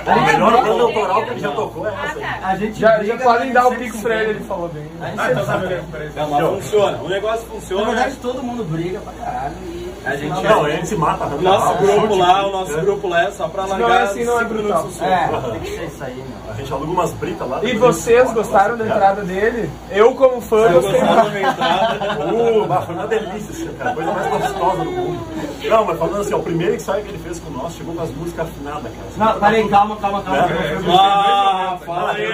A 0.05 0.15
melhor 0.21 0.63
banda 0.63 0.83
autoral 0.83 1.23
que 1.23 1.29
ele 1.31 1.39
já 1.39 1.51
tocou 1.51 1.87
é 1.87 1.89
Ah, 1.89 2.05
essa. 2.05 2.19
aí. 2.19 2.21
tá. 2.21 2.39
A 2.47 2.55
gente 2.55 2.79
Já, 2.79 3.03
já 3.03 3.17
podem 3.17 3.51
dar 3.51 3.67
o 3.67 3.75
pix 3.75 3.91
com 3.95 4.01
pra 4.03 4.15
ele, 4.21 4.29
ele 4.31 4.39
falou 4.41 4.67
bem. 4.69 4.83
A 5.01 5.05
gente 5.07 5.19
Ah, 5.19 5.25
sempre 5.25 5.31
então 5.33 5.45
tá 5.45 5.51
sabe. 5.51 5.67
beleza. 5.67 6.11
Não, 6.15 6.29
mas 6.29 6.47
funciona, 6.63 6.97
o 7.01 7.09
negócio 7.09 7.47
Na 7.47 7.53
funciona. 7.53 7.85
verdade, 7.85 8.15
todo 8.21 8.43
mundo 8.43 8.63
briga 8.63 8.99
pra 8.99 9.13
caralho 9.13 9.55
e... 9.73 9.80
A 10.03 10.15
gente- 10.15 10.43
Não, 10.43 10.65
a 10.65 10.69
gente 10.71 10.87
se 10.87 10.95
mata. 10.95 11.25
O 11.27 11.41
nosso 11.41 11.77
grupo 11.77 12.15
lá, 12.15 12.47
o 12.47 12.51
nosso 12.51 12.77
grupo 12.81 13.07
lá 13.07 13.23
é 13.23 13.31
só 13.31 13.47
pra 13.47 13.67
não 13.67 13.75
é 13.75 13.79
largar 13.81 14.03
assim, 14.03 14.23
não 14.25 14.39
é 14.41 14.43
brutal. 14.43 14.87
de 14.87 15.03
É, 15.03 15.27
tem 15.51 15.59
que 15.59 15.69
ser 15.69 15.85
isso 15.85 16.03
aí, 16.03 16.15
meu. 16.15 16.51
A 16.51 16.53
gente 16.55 16.73
aluga 16.73 16.91
umas 16.91 17.11
britas 17.13 17.47
lá. 17.47 17.59
E 17.63 17.75
vocês 17.77 18.25
gente- 18.25 18.33
gostaram 18.33 18.77
da 18.77 18.85
entrada 18.85 19.21
dele? 19.21 19.69
Eu, 19.91 20.15
como 20.15 20.41
fã, 20.41 20.57
Eu 20.69 20.81
gostei. 20.81 20.99
da 21.01 21.23
minha 21.25 21.49
entrada. 21.49 22.23
Uh, 22.33 22.85
foi 22.85 22.95
uma 22.95 23.07
delícia, 23.07 23.51
assim, 23.51 23.73
cara. 23.77 23.93
Coisa 23.95 24.11
mais 24.11 24.27
gostosa 24.27 24.83
do 24.83 24.91
mundo. 24.91 25.27
Não, 25.69 25.85
mas 25.85 25.99
falando 25.99 26.21
assim, 26.21 26.33
ó, 26.33 26.37
o 26.37 26.43
primeiro 26.43 26.73
ensaio 26.75 27.03
que 27.03 27.09
ele 27.09 27.19
fez 27.19 27.39
com 27.39 27.51
nós 27.51 27.73
chegou 27.75 27.93
com 27.93 28.01
as 28.01 28.09
músicas 28.09 28.47
afinadas, 28.47 28.91
cara. 28.91 29.33
Não, 29.33 29.39
peraí, 29.39 29.69
calma, 29.69 29.95
calma, 29.97 30.21
calma. 30.23 30.39
É. 30.39 30.77
Ah, 30.97 31.77
fala 31.85 32.11
aí. 32.13 32.33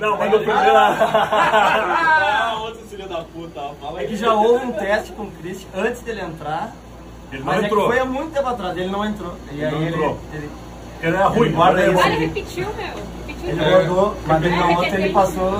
Não, 0.00 0.16
mas 0.16 0.30
no 0.30 0.38
primeiro. 0.38 0.76
Ah, 0.76 2.58
outro 2.62 2.80
filho 2.98 3.08
da 3.08 3.22
puta, 3.22 3.60
fala 3.80 4.02
É 4.02 4.06
que 4.06 4.16
já 4.16 4.34
houve 4.34 4.66
um 4.66 4.72
teste 4.72 5.12
com 5.12 5.22
o 5.22 5.30
Chris 5.30 5.64
antes 5.72 6.02
dele 6.02 6.20
entrar 6.20 6.72
Ele 7.30 7.38
não 7.40 7.46
Mas 7.46 7.56
é 7.56 7.60
que 7.60 7.66
entrou. 7.66 7.86
foi 7.86 7.98
há 8.00 8.04
muito 8.04 8.32
tempo 8.32 8.48
atrás, 8.48 8.76
ele 8.76 8.88
não 8.88 9.04
entrou. 9.04 9.34
E 9.52 9.64
aí 9.64 9.70
não 9.70 9.82
ele, 9.82 9.88
entrou. 9.90 10.18
ele, 10.32 10.50
Ele 11.02 11.16
era 11.16 11.26
ruim, 11.28 11.52
guarda 11.52 11.82
ele. 11.82 11.98
Ah, 11.98 12.02
ruim. 12.02 12.18
repetiu, 12.18 12.66
meu. 12.74 13.18
Ele 13.44 13.64
guardou, 13.64 14.16
mas 14.26 14.44
ele 14.44 14.56
na 14.56 14.68
outra 14.68 15.00
ele 15.00 15.12
passou. 15.12 15.52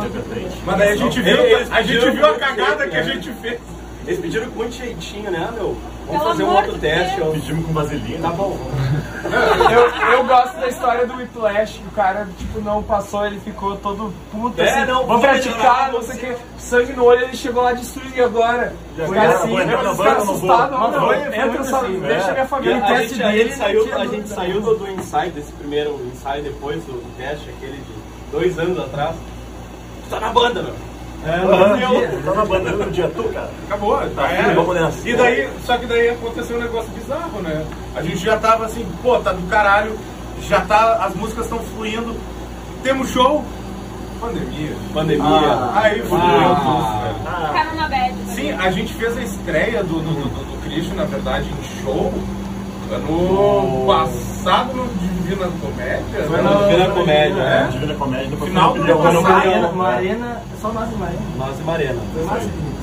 Mas 0.67 0.79
daí 0.79 0.89
a 0.89 0.97
gente 0.97 1.23
viu, 1.23 1.37
a 1.71 1.83
gente 1.83 2.11
viu 2.11 2.27
a 2.27 2.35
cagada 2.35 2.89
que 2.89 2.97
a 2.97 3.03
gente 3.03 3.33
fez. 3.35 3.61
Eles 4.09 4.21
pediram 4.21 4.49
com 4.49 4.57
muito 4.57 4.75
jeitinho, 4.75 5.31
né, 5.31 5.51
meu? 5.53 5.77
Vamos 6.07 6.23
Pelo 6.23 6.31
fazer 6.31 6.43
um 6.45 6.57
outro 6.57 6.73
de 6.73 6.79
teste. 6.79 7.21
Ó. 7.21 7.31
Pedimos 7.31 7.67
com 7.67 7.73
vaselina. 7.75 8.29
Tá 8.31 8.35
bom. 8.35 8.57
Eu, 9.71 10.13
eu 10.13 10.25
gosto 10.25 10.57
da 10.59 10.69
história 10.69 11.07
do 11.07 11.15
Whiplash, 11.15 11.79
que 11.79 11.87
o 11.87 11.91
cara, 11.91 12.27
tipo, 12.39 12.61
não 12.63 12.83
passou, 12.83 13.27
ele 13.27 13.39
ficou 13.41 13.77
todo 13.77 14.11
puto, 14.33 14.59
É, 14.61 14.71
assim, 14.71 14.91
não, 14.91 15.07
vou 15.07 15.19
praticar, 15.21 15.93
não 15.93 16.01
sei 16.01 16.17
o 16.17 16.19
que, 16.19 16.37
sangue 16.57 16.93
no 16.95 17.05
olho, 17.05 17.25
ele 17.25 17.37
chegou 17.37 17.63
lá 17.63 17.73
destruir 17.73 18.23
agora. 18.25 18.73
Já 18.97 19.07
caras 19.09 19.35
assim, 19.37 19.53
não 19.53 19.83
não, 19.85 19.95
foi- 19.95 20.07
não, 20.07 20.91
foi 20.97 21.39
entra 21.39 21.65
só, 21.65 21.81
assim, 21.81 22.01
deixa 22.01 22.29
é. 22.29 22.33
minha 22.33 22.47
família. 22.47 22.77
Aquele 22.79 22.95
A 22.95 22.99
teste 22.99 23.15
gente, 23.15 23.23
a 23.23 23.29
dele, 23.29 23.45
gente 23.51 23.59
saiu, 23.59 23.95
a 23.95 24.07
gente 24.07 24.29
saiu 24.29 24.61
do, 24.63 24.75
do 24.77 24.91
ensaio, 24.91 25.33
desse 25.33 25.53
primeiro 25.53 26.01
ensaio 26.15 26.43
depois 26.43 26.83
do 26.85 27.17
teste, 27.19 27.51
aquele 27.51 27.77
de 27.77 28.33
dois 28.33 28.59
anos 28.59 28.79
atrás. 28.79 29.15
Tu 30.05 30.11
tá 30.11 30.21
na 30.21 30.31
banda, 30.31 30.63
meu. 30.63 30.75
É, 31.27 31.31
Aham, 31.31 31.69
no 31.69 31.77
dia. 31.99 32.21
Tá 32.25 32.35
na 32.35 32.45
banda 32.45 32.71
no 32.71 32.91
dia 32.91 33.11
tu, 33.15 33.25
cara. 33.25 33.51
Acabou, 33.67 33.99
Tá, 34.15 34.23
já 34.23 34.29
era. 34.33 34.55
vamos 34.55 34.75
nessa. 34.75 35.09
E 35.09 35.17
daí, 35.17 35.49
só 35.67 35.77
que 35.77 35.87
daí 35.87 36.11
aconteceu 36.11 36.57
um 36.57 36.61
negócio 36.61 36.91
bizarro, 36.93 37.43
né? 37.43 37.65
A 37.97 38.03
gente 38.03 38.19
já 38.19 38.37
tava 38.39 38.67
assim, 38.67 38.87
pô, 39.03 39.19
tá 39.19 39.33
do 39.33 39.43
caralho, 39.49 39.99
já 40.43 40.61
tá, 40.63 41.05
as 41.05 41.15
músicas 41.15 41.45
estão 41.45 41.59
fluindo, 41.59 42.15
temos 42.85 43.11
show, 43.11 43.45
pandemia. 44.21 44.73
Pandemia. 44.95 45.25
Ah. 45.25 45.73
Aí 45.83 46.01
fudeu 46.03 46.19
tudo, 46.19 47.03
velho. 47.03 47.17
Ah, 47.27 47.49
Ficaram 47.53 47.75
na 47.77 47.89
bad. 47.89 48.15
Sim, 48.29 48.53
a 48.53 48.71
gente 48.71 48.95
fez 48.95 49.17
a 49.19 49.23
estreia 49.23 49.83
do, 49.83 49.95
do, 49.95 50.15
do, 50.15 50.29
do 50.29 50.63
Christian, 50.69 50.95
na 50.95 51.05
verdade, 51.05 51.47
em 51.51 51.83
show, 51.85 52.13
ano 52.95 53.87
passado 53.87 54.75
no 54.75 54.89
Divina 54.89 55.49
Comédia. 55.61 56.25
Foi 56.27 56.37
né? 56.43 56.43
no 56.51 56.69
Divina 56.69 56.91
Comédia, 56.95 57.43
É? 57.43 57.69
Divina 57.71 57.95
Comédia, 57.95 58.27
depois 58.29 58.51
Final 58.51 58.71
foi 58.71 58.81
do 58.81 58.87
no 58.87 58.93
ano 58.93 59.03
Pedro- 59.03 59.23
passado. 59.23 59.47
Marina, 59.47 59.69
Marina, 59.73 60.43
só 60.61 60.73
nós 60.73 60.89
e 60.93 60.97
Marina. 60.97 61.21
Nós 61.37 61.59
e 61.59 61.63
Marena. 61.63 62.01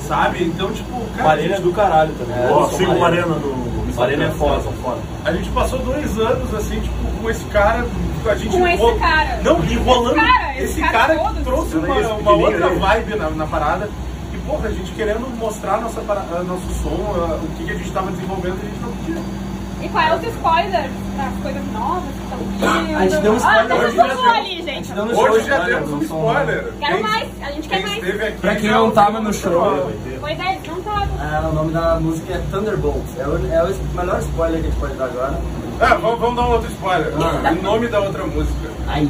Sabe? 0.08 0.44
Então, 0.44 0.72
tipo, 0.72 1.02
cara, 1.18 1.30
Marena 1.30 1.56
é 1.56 1.60
do 1.60 1.72
caralho 1.74 2.14
também. 2.14 2.36
Ó, 2.52 2.62
Eu 2.64 2.70
sou 2.70 2.78
siga 2.78 2.92
o 2.92 3.00
Marena. 3.00 3.26
Marena 3.28 3.40
do 3.40 3.96
Marena 3.96 4.26
é 4.26 4.32
foda. 4.32 4.62
foda. 4.84 4.98
a 5.24 5.32
gente 5.32 5.50
passou 5.50 5.80
dois 5.80 6.18
anos 6.20 6.54
assim, 6.54 6.80
tipo, 6.80 7.22
com 7.22 7.30
esse 7.30 7.44
cara, 7.46 7.86
a 8.30 8.36
gente 8.36 8.56
Com 8.58 8.68
esse 8.68 9.00
cara. 9.00 9.40
Não, 9.44 9.64
enrolando. 9.64 10.18
Esse 10.18 10.26
cara, 10.28 10.54
esse 10.58 10.64
esse 10.64 10.82
cara 10.82 11.16
cara, 11.16 11.34
trouxe 11.44 11.78
uma, 11.78 11.96
uma 12.14 12.32
outra 12.34 12.68
aí. 12.68 12.78
vibe 12.78 13.16
na, 13.16 13.30
na 13.32 13.46
parada. 13.48 13.90
E, 14.34 14.38
porra, 14.40 14.68
a 14.68 14.72
gente 14.72 14.92
querendo 14.92 15.28
mostrar 15.40 15.80
nossa, 15.82 16.02
ah, 16.08 16.44
nosso 16.46 16.68
som, 16.84 17.14
ah, 17.16 17.40
o 17.42 17.48
que, 17.58 17.64
que 17.64 17.72
a 17.72 17.76
gente 17.76 17.90
tava 17.92 18.12
desenvolvendo, 18.12 18.58
a 18.62 18.66
gente 18.66 18.82
não 18.82 18.92
podia. 18.92 19.45
E 19.82 19.89
qual 19.89 20.03
é 20.03 20.15
os 20.15 20.24
spoilers 20.24 20.91
das 21.17 21.34
coisas 21.44 21.63
novas 21.74 22.03
que 22.15 22.24
estão 22.24 22.38
vindo? 22.39 22.98
A 22.98 23.01
gente 23.08 23.22
deu 23.22 23.32
um 23.32 23.36
Ah, 23.36 23.38
spoiler 23.38 23.67
deixa 23.67 23.86
hoje, 23.86 23.98
eu 23.98 24.08
né? 24.08 24.15
falar 24.15 24.36
ali, 24.38 24.62
gente. 24.63 24.91
Deu 24.94 25.03
Hoje 25.05 25.46
já 25.48 25.60
temos 25.65 25.91
um 25.94 26.01
spoiler. 26.01 26.74
Quero 26.79 26.94
Quem- 26.94 27.03
mais, 27.03 27.29
a 27.41 27.51
gente 27.51 27.67
quer 27.70 27.75
Quem 27.77 27.86
mais. 27.86 28.03
esteve 28.03 28.24
aqui. 28.27 28.38
Pra 28.39 28.55
quem 28.55 28.70
já 28.70 28.77
não 28.77 28.91
tava 28.91 29.20
no 29.20 29.34
show, 29.34 29.91
Pois 30.22 30.39
é, 30.39 30.53
eles 30.55 30.67
não 30.67 30.77
estavam. 30.79 31.08
Ah, 31.20 31.48
o 31.51 31.53
nome 31.55 31.72
da 31.74 32.00
música 32.00 32.34
é 32.34 32.41
Thunderbolt. 32.51 33.03
É 33.20 33.27
o, 33.27 33.36
é 33.53 33.63
o 33.63 33.96
melhor 33.96 34.20
spoiler 34.22 34.62
que 34.62 34.67
a 34.67 34.70
gente 34.72 34.79
pode 34.79 34.94
dar 34.96 35.05
agora. 35.05 35.39
Ah, 35.82 35.96
vamos, 35.96 36.20
vamos 36.20 36.36
dar 36.38 36.41
um 36.48 36.51
outro 36.53 36.72
spoiler. 36.72 37.13
Ah. 37.22 37.51
O 37.51 37.62
nome 37.63 37.88
da 37.88 38.00
outra 38.00 38.24
música. 38.25 38.70
Ai, 38.88 39.08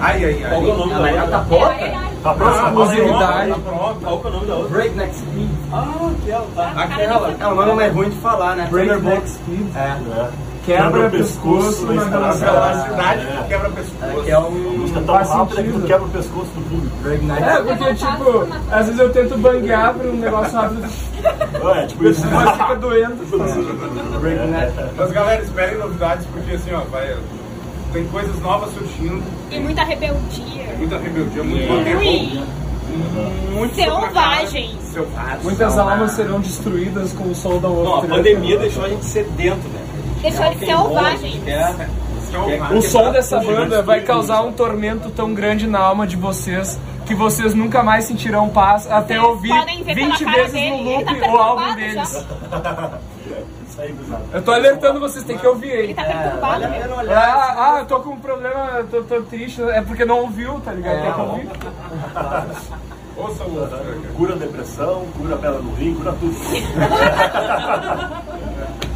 Ai, 0.00 0.24
ai, 0.24 0.44
ai. 0.44 0.50
Qual 0.50 0.62
é 0.62 0.72
o 0.72 0.76
nome 0.76 0.92
A 1.18 1.24
da 1.26 1.38
outra? 1.38 1.68
tá? 1.68 1.74
É, 1.74 1.84
é, 1.86 2.14
Tá 2.24 2.32
Exclusividade. 2.32 3.50
Tá 3.50 3.56
pronto. 3.64 4.00
Qual 4.02 4.18
que 4.20 4.26
é 4.26 4.30
o 4.30 4.32
nome 4.32 4.46
da 4.46 4.54
outra? 4.54 4.68
Breakneck 4.70 5.14
Speed. 5.14 5.50
Ah, 5.72 6.10
aquela, 6.22 6.46
tá. 6.56 6.72
Aquela. 6.82 7.34
É 7.38 7.46
um 7.46 7.54
nome 7.54 7.72
mais 7.74 7.92
ruim 7.94 8.08
de 8.10 8.16
falar, 8.16 8.56
né? 8.56 8.68
Breakneck. 8.70 9.28
Speed. 9.28 9.76
É. 9.76 10.28
Quebra 10.64 11.10
pescoço 11.10 11.84
na 11.92 12.02
velocidade. 12.04 12.88
cidade 12.88 13.20
É. 13.26 13.42
que 13.42 13.48
quebra 13.48 13.68
pessoas. 13.68 14.02
É, 14.02 14.22
que 14.24 14.30
é 14.30 14.38
um 14.38 14.50
Música 14.50 15.00
tão 15.02 15.14
rápida 15.16 15.62
que 15.62 15.72
tu 15.72 15.80
quebra 15.82 16.06
o 16.06 16.08
pescoço 16.08 16.46
do 16.54 16.70
público. 16.70 16.96
Breakneck. 17.02 17.42
É, 17.42 17.56
porque, 17.60 17.94
tipo, 17.94 18.48
às 18.72 18.86
vezes 18.86 18.98
eu 19.00 19.12
tento 19.12 19.36
banguear 19.36 19.92
pra 19.92 20.08
um 20.08 20.16
negócio 20.16 20.56
rápido, 20.58 20.88
É, 21.76 21.86
tipo 21.86 22.04
isso. 22.06 22.26
mas 22.32 22.50
fica 22.52 22.76
doendo. 22.76 23.16
Breakneck. 24.20 24.72
Mas 24.96 25.12
galera, 25.12 25.42
esperem 25.42 25.76
novidades 25.78 26.26
porque 26.32 26.54
assim, 26.54 26.72
ó, 26.72 26.80
vai. 26.90 27.14
Tem 27.94 28.04
coisas 28.08 28.38
novas 28.40 28.74
surgindo, 28.74 29.22
E 29.52 29.58
muita 29.60 29.84
rebeldia. 29.84 30.64
muita 30.76 30.98
rebeldia, 30.98 31.44
muito 31.44 31.68
roll, 31.68 31.78
Ui, 31.78 32.42
muito 33.54 33.74
Selvagens. 33.76 34.76
Selvagens. 34.82 35.42
Muitas 35.44 35.78
almas 35.78 36.10
serão 36.10 36.40
destruídas 36.40 37.12
com 37.12 37.30
o 37.30 37.34
som 37.36 37.60
da 37.60 37.68
Não, 37.68 37.86
a 37.86 37.94
outra. 37.94 38.16
pandemia 38.16 38.58
deixou 38.58 38.84
a 38.84 38.88
gente 38.88 39.04
sedento, 39.04 39.66
né? 39.68 39.80
Deixou 40.22 40.50
de 40.50 40.58
selvagem. 40.58 41.40
É. 41.46 41.88
O 42.76 42.82
som 42.82 43.12
dessa 43.12 43.38
banda 43.38 43.80
vai 43.80 44.00
causar 44.00 44.42
um 44.42 44.52
tormento 44.52 45.08
tão 45.10 45.32
grande 45.32 45.68
na 45.68 45.78
alma 45.78 46.04
de 46.04 46.16
vocês 46.16 46.76
que 47.06 47.14
vocês 47.14 47.54
nunca 47.54 47.80
mais 47.84 48.06
sentirão 48.06 48.48
paz 48.48 48.90
até 48.90 49.14
Vocês 49.18 49.28
ouvir 49.28 49.48
podem 49.50 49.84
ver 49.84 49.94
pela 49.94 50.06
20 50.08 50.24
cara 50.24 50.36
vezes 50.38 50.52
dele, 50.52 50.82
no 50.82 50.90
ele 50.90 51.04
tá 51.04 51.12
loop 51.12 51.28
o 51.28 51.38
álbum 51.38 51.74
deles. 51.76 52.26
Eu 54.32 54.42
tô 54.42 54.52
alertando 54.52 55.00
vocês, 55.00 55.24
tem 55.24 55.36
que 55.36 55.46
ouvir 55.46 55.70
Ele 55.70 55.88
aí. 55.88 55.94
tá 55.94 56.02
É, 56.02 56.12
perturbado. 56.22 56.64
a 56.64 56.68
meu. 56.68 56.96
olhar. 56.96 57.18
Ah, 57.18 57.54
ah, 57.74 57.78
eu 57.80 57.86
tô 57.86 58.00
com 58.00 58.10
um 58.10 58.18
problema, 58.20 58.84
tô, 58.90 59.02
tô 59.02 59.22
triste, 59.22 59.62
é 59.62 59.80
porque 59.82 60.04
não 60.04 60.20
ouviu, 60.20 60.60
tá 60.64 60.72
ligado? 60.72 61.02
Tem 61.02 61.12
que 61.12 61.20
ouvir. 61.20 61.48
Ouça 63.16 63.44
o 63.44 63.68
Cura 64.16 64.34
a 64.34 64.36
depressão, 64.36 65.06
cura 65.16 65.36
a 65.36 65.38
pedra 65.38 65.58
no 65.60 65.72
rim, 65.74 65.94
cura 65.94 66.12
tudo. 66.18 66.34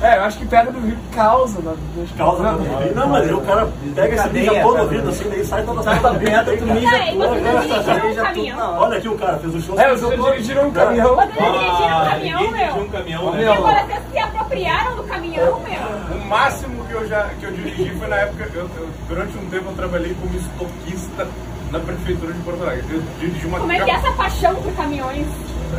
É, 0.01 0.17
eu 0.17 0.23
acho 0.23 0.39
que 0.39 0.47
Pedra 0.47 0.71
do 0.71 0.79
Rio 0.79 0.97
causa, 1.13 1.61
né? 1.61 1.75
Deixa- 1.97 2.15
Causa 2.15 2.41
Não, 2.41 2.59
rim. 2.59 2.91
Não, 2.95 3.09
mas 3.09 3.33
o 3.33 3.41
cara 3.41 3.69
pega 3.97 4.15
esse 4.15 4.29
todo 4.63 4.75
pedra. 4.77 4.83
ouvido 4.83 5.09
assim, 5.09 5.29
daí 5.29 5.45
sai 5.45 5.63
toda 5.65 5.83
da 5.83 6.15
pedra, 6.15 6.53
mija 6.67 6.99
e 7.11 7.17
né? 7.19 7.27
dirigiram 7.27 8.07
Mija 8.09 8.23
na. 8.23 8.81
Olha 8.81 8.99
aqui 8.99 9.09
o 9.09 9.19
cara, 9.19 9.39
fez 9.39 9.55
o 9.57 9.61
show. 9.61 9.81
É, 9.81 9.93
os 9.93 10.01
já 10.01 10.09
dirigiram 10.31 10.69
um 10.69 10.71
caminhão. 10.71 11.17
Vocês 11.17 11.33
dirigiram 11.35 11.59
um 11.59 12.01
Ah, 12.01 12.07
caminhão, 12.11 12.41
ninguém 12.43 12.53
dirigiu 12.53 12.77
um 12.77 12.81
meu. 12.81 12.89
caminhão, 12.91 13.23
Meu. 13.25 13.33
né? 13.33 13.49
Agora 13.57 13.87
vocês 13.87 14.03
se 14.13 14.38
apropriaram 14.49 14.97
do 14.97 15.03
caminhão, 15.05 15.61
meu. 15.61 16.17
O 16.19 16.25
máximo 16.27 16.85
que 16.87 16.93
eu 16.93 17.07
já 17.07 17.29
que 17.39 17.45
eu 17.45 17.53
dirigi 17.53 17.91
foi 17.99 18.09
na 18.09 18.17
época, 18.17 18.49
eu, 18.55 18.63
eu- 18.63 18.89
durante 19.09 19.37
um 19.37 19.47
tempo 19.51 19.69
eu 19.71 19.75
trabalhei 19.77 20.17
como 20.21 20.35
estoquista 20.35 21.27
na 21.71 21.79
prefeitura 21.81 22.33
de 22.33 22.39
Porto 22.41 22.63
Alegre. 22.63 22.85
Eu 22.91 23.03
dirigi 23.21 23.47
uma 23.47 23.59
Como 23.61 23.73
é 23.73 23.81
que 23.85 23.91
é 23.91 23.95
essa 23.95 24.11
paixão 24.13 24.55
por 24.57 24.73
caminhões? 24.75 25.27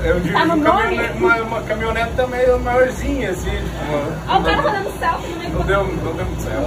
Eu 0.03 0.15
dirigi 0.19 0.33
Tá 0.33 0.45
no 0.45 0.53
um 0.53 0.57
nome? 0.57 0.81
caminhonete- 0.83 1.17
uma, 1.17 1.35
uma 1.37 1.61
caminhoneta 1.63 2.27
meio 2.27 2.59
maiorzinha, 2.59 3.31
assim, 3.31 3.49
tipo, 3.49 3.85
uma- 3.89 4.33
Ah, 4.33 4.37
o 4.37 4.43
cara 4.43 4.61
tá 4.61 4.69
dando 4.69 4.99
selfie 4.99 5.27
no 5.29 5.35
não 5.35 5.43
negócio. 5.43 5.67
deu, 5.67 5.83
não 6.05 6.13
deu 6.13 6.25
muito 6.25 6.41
certo. 6.43 6.59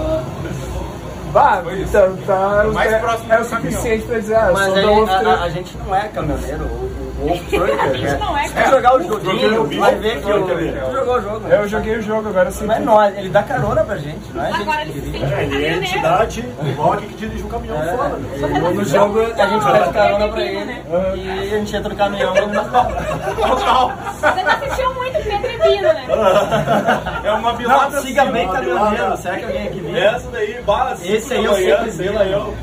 Bah, 1.33 1.63
isso. 1.73 1.93
tá, 1.93 2.09
tá, 2.27 2.65
Mais 2.73 2.93
é, 2.93 2.99
próximo 2.99 3.33
é 3.33 3.41
o 3.41 3.45
suficiente 3.45 4.05
pra 4.05 4.19
dizer, 4.19 4.35
ah, 4.37 4.47
eu 4.49 4.53
Mas 4.53 4.65
sou 4.67 4.75
aí, 4.77 5.09
a, 5.09 5.31
a- 5.31 5.45
a 5.45 5.49
gente 5.49 5.77
não 5.79 5.95
é 5.97 6.09
caminhoneiro, 6.09 6.65
o, 6.65 6.67
o 6.67 7.13
Wolf 7.29 7.41
Trucker. 7.49 7.81
A 7.81 7.95
gente 7.95 8.21
não 8.21 8.37
é, 8.37 8.43
Se 8.49 8.53
cara. 8.53 8.67
tu 8.67 8.71
jogar 8.75 8.97
o 8.97 9.03
joguinho, 9.03 9.55
eu 9.55 9.81
vai 9.81 9.95
ver 9.95 10.21
que 10.21 10.31
o, 10.31 10.45
Trucker, 10.45 10.69
é. 10.77 10.81
tu 10.81 10.93
jogou 10.93 11.15
o 11.17 11.21
jogo. 11.23 11.41
né? 11.41 11.57
Eu 11.63 11.69
joguei 11.69 11.97
o 11.97 12.03
jogo, 12.03 12.29
agora 12.29 12.51
sim. 12.51 12.67
Não 12.67 12.75
é 12.75 12.79
nós, 12.81 13.17
ele 13.19 13.29
dá 13.31 13.43
carona 13.45 13.83
pra 13.85 13.97
gente, 13.97 14.21
não 14.35 14.45
é 14.45 14.51
Agora 14.53 14.85
que 14.85 14.91
ele 14.91 15.01
se 15.01 15.13
sente 15.19 15.33
É, 15.35 15.43
ele 15.45 15.65
é 15.65 15.77
entidade, 15.77 16.45
igual 16.65 16.97
que 16.99 17.07
dirige 17.15 17.45
um 17.45 17.49
caminhão 17.49 17.83
É, 17.83 17.97
fora. 17.97 18.09
né? 18.11 18.59
no 18.75 18.85
jogo 18.85 19.21
a 19.21 19.47
gente 19.47 19.65
pede 19.73 19.93
carona 19.93 20.29
pra 20.29 20.43
ele 20.43 20.65
Né? 20.65 20.83
e 21.17 21.31
a 21.55 21.59
gente 21.59 21.77
entra 21.77 21.89
no 21.89 21.97
caminhão 21.97 22.35
e 22.37 22.41
nos 22.47 22.67
Total. 23.37 23.93
Vocês 24.21 24.47
assistiam 24.49 24.95
muito 24.95 25.13
Pedro 25.23 25.42
né? 25.81 26.07
É 27.25 27.33
uma 27.33 27.51
Não, 27.53 27.57
bilada 27.59 28.01
siga 28.01 28.23
assim, 28.23 28.33
bem 28.33 28.49
caminhoneiro, 28.49 29.17
será 29.17 29.37
que 29.39 29.45
alguém 29.45 29.67
aqui 29.69 29.81
viu? 29.81 29.97
Essa 29.97 30.29
daí, 30.31 30.63
bala, 30.63 30.97
Esse 31.05 31.35
aí 31.35 31.45
eu 31.45 31.53
amanhã, 31.53 31.77
sempre 31.77 31.93
sei 31.93 32.11
lá 32.11 32.25
eu. 32.25 32.55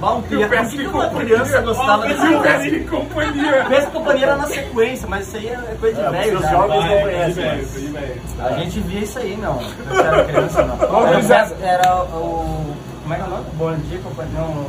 Bah, 0.00 0.12
um 0.14 0.22
pia- 0.22 0.48
Pesca 0.48 0.62
Por 0.64 0.68
que 0.70 0.76
e 0.76 0.78
que 0.78 0.86
uma 0.86 1.04
companhia. 1.08 1.24
criança 1.34 1.60
gostava 1.60 2.02
Pesca 2.06 2.22
dessa 2.22 2.32
e 2.32 2.38
coisa? 2.38 2.66
e 2.68 2.84
companhia. 2.84 3.64
Pesca 3.68 3.88
e 3.88 3.90
companhia 3.92 4.26
era 4.26 4.36
na 4.36 4.46
sequência, 4.46 5.08
mas 5.08 5.26
isso 5.26 5.36
aí 5.38 5.48
é 5.48 5.76
coisa 5.80 6.00
de 6.00 6.06
É, 6.06 6.10
velho 6.10 6.38
vocês 6.38 6.42
já. 6.42 6.50
jovens 6.56 6.84
né? 6.84 6.94
não 6.94 7.02
conhecem. 7.02 7.44
A 8.44 8.52
gente 8.52 8.80
via 8.80 9.00
isso 9.00 9.18
aí, 9.18 9.36
não. 9.42 9.54
Quando 9.58 10.00
era 10.06 10.24
criança, 10.24 10.62
não. 10.62 11.66
Era 11.66 11.94
o... 12.04 12.76
Como 13.02 13.14
é 13.14 13.16
que 13.16 13.22
é 13.22 13.26
o 13.26 13.30
nome? 13.30 13.44
Bom 13.54 13.74
dia, 13.74 13.98
companhia. 14.04 14.32
Não, 14.38 14.66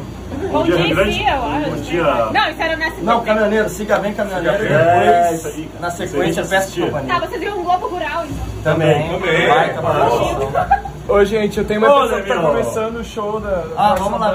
Bom 0.47 0.63
dia, 0.63 0.77
dia, 0.77 0.95
Grande. 0.95 1.21
eu 1.23 1.43
acho. 1.43 1.69
Bom 1.69 1.75
dia. 1.81 2.03
Não, 2.03 2.49
isso 2.49 2.61
era 2.61 2.75
no 2.77 2.83
SBT. 2.83 3.01
não 3.03 3.23
caminhoneiro, 3.23 3.69
siga 3.69 3.99
bem 3.99 4.13
caminhoneiro. 4.13 4.57
Siga 4.57 4.69
e 4.69 4.77
bem. 4.77 4.87
depois, 4.87 5.07
É, 5.09 5.33
isso 5.35 5.47
aí, 5.47 5.69
na 5.79 5.91
sequência, 5.91 6.41
a 6.41 6.45
gente 6.45 6.49
peça 6.49 6.71
de 6.71 6.81
companhia. 6.81 7.13
Tá, 7.13 7.19
vocês 7.25 7.39
viram 7.39 7.59
um 7.59 7.63
Globo 7.63 7.87
Rural, 7.87 8.25
então. 8.25 8.45
Também. 8.63 9.09
Também. 9.09 9.47
Baita 9.47 9.79
Ah, 9.79 9.81
produção. 9.81 10.89
Ô, 11.07 11.25
gente, 11.25 11.57
eu 11.57 11.65
tenho 11.65 11.79
uma 11.81 11.93
Ô, 11.95 12.01
pessoa 12.01 12.21
que 12.21 12.27
tá 12.29 12.41
começando 12.41 12.95
o 12.97 13.03
show 13.03 13.39
da. 13.39 13.63
Ah, 13.77 13.95
vamos 13.97 14.19
lá, 14.19 14.33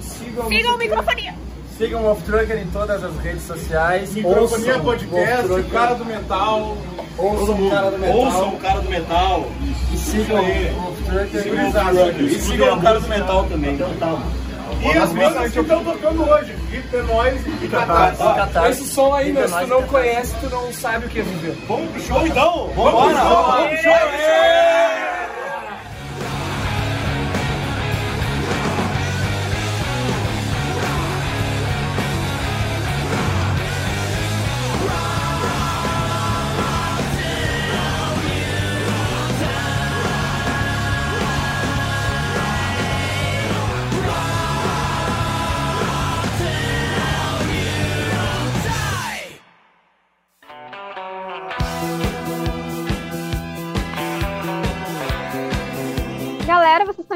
Sigam, 0.00 0.48
Sigam 0.48 0.74
o 0.74 0.78
microfonia. 0.78 1.34
Sigam 1.78 2.02
o 2.02 2.10
Off 2.10 2.22
Trucker 2.24 2.58
em 2.58 2.66
todas 2.66 3.02
as 3.02 3.16
redes 3.20 3.42
sociais. 3.44 4.12
Microfonia 4.14 4.76
Ouçam 4.76 4.84
Podcast, 4.84 5.52
o 5.52 5.64
cara 5.70 5.94
do 5.94 6.04
metal. 6.04 6.76
Ouçam 7.16 7.54
o 7.66 7.70
cara 7.70 7.90
do 7.90 7.98
metal. 7.98 8.16
Ouçam 8.18 8.48
o 8.48 8.58
cara 8.58 8.80
do 8.80 8.90
metal. 8.90 9.46
E 9.92 9.96
sigam 9.96 10.36
o 10.36 10.88
Off 10.88 11.02
Trucker. 11.04 11.46
E 11.46 11.72
cara 11.72 11.92
do 11.92 12.22
E 12.22 12.34
sigam 12.38 12.76
o 12.76 12.82
cara 12.82 13.00
do 13.00 13.08
metal 13.08 13.44
também. 13.44 13.74
Então 13.74 13.88
tá. 13.98 14.18
E 14.82 14.96
as 14.96 15.12
bandas 15.12 15.52
que 15.52 15.60
estão 15.60 15.84
tocando 15.84 16.28
hoje, 16.28 16.52
Vitor 16.70 17.04
Nós 17.04 17.40
e 17.62 17.68
Catarse. 17.68 18.22
Esse 18.70 18.88
som 18.88 19.14
aí, 19.14 19.32
meu, 19.32 19.46
se 19.46 19.58
tu 19.58 19.66
não 19.66 19.82
conhece, 19.82 20.34
tu 20.40 20.50
não 20.50 20.72
sabe 20.72 21.06
o 21.06 21.08
que 21.08 21.20
é 21.20 21.22
viver. 21.22 21.56
Vamos 21.68 21.90
pro 21.90 22.00
show 22.00 22.26
então? 22.26 22.70
Vamos 22.74 22.92
pro 22.92 23.16
show! 23.16 23.44
Vamos 23.44 23.68
pro 23.68 23.82
show! 23.82 25.09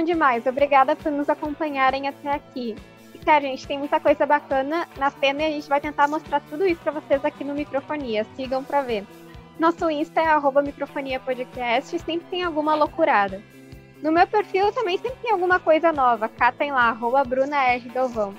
Demais. 0.04 0.46
Obrigada 0.46 0.94
por 0.94 1.10
nos 1.10 1.28
acompanharem 1.28 2.06
até 2.06 2.30
aqui. 2.30 2.74
E, 3.14 3.24
sério, 3.24 3.48
a 3.48 3.50
gente 3.50 3.66
tem 3.66 3.78
muita 3.78 3.98
coisa 3.98 4.26
bacana 4.26 4.88
na 4.96 5.10
cena 5.10 5.42
e 5.42 5.46
a 5.46 5.50
gente 5.50 5.68
vai 5.68 5.80
tentar 5.80 6.08
mostrar 6.08 6.40
tudo 6.40 6.66
isso 6.66 6.80
pra 6.82 6.92
vocês 6.92 7.24
aqui 7.24 7.44
no 7.44 7.54
Microfonia. 7.54 8.26
Sigam 8.36 8.62
pra 8.62 8.82
ver. 8.82 9.04
Nosso 9.58 9.88
Insta 9.88 10.20
é 10.20 10.26
arroba 10.26 10.62
microfonia 10.62 11.20
podcast 11.20 11.94
e 11.94 11.98
sempre 12.00 12.26
tem 12.28 12.42
alguma 12.42 12.74
loucurada. 12.74 13.40
No 14.02 14.10
meu 14.10 14.26
perfil 14.26 14.72
também 14.72 14.98
sempre 14.98 15.18
tem 15.22 15.32
alguma 15.32 15.58
coisa 15.60 15.92
nova. 15.92 16.28
Catem 16.28 16.72
lá, 16.72 16.88
arroba 16.88 17.24
Bruna 17.24 17.62
R. 17.62 17.88
Galvão. 17.88 18.34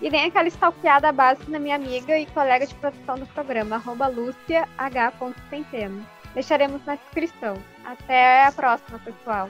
E 0.00 0.10
tem 0.10 0.24
aquela 0.24 0.48
stalkeada 0.48 1.12
básica 1.12 1.50
na 1.50 1.58
minha 1.58 1.76
amiga 1.76 2.18
e 2.18 2.26
colega 2.26 2.66
de 2.66 2.74
produção 2.74 3.16
do 3.16 3.26
programa, 3.26 3.76
arroba 3.76 4.06
Lúcia 4.08 4.68
H. 4.76 5.12
Centeno. 5.50 6.04
Deixaremos 6.34 6.84
na 6.84 6.96
descrição. 6.96 7.54
Até 7.84 8.46
a 8.46 8.52
próxima, 8.52 8.98
pessoal. 8.98 9.48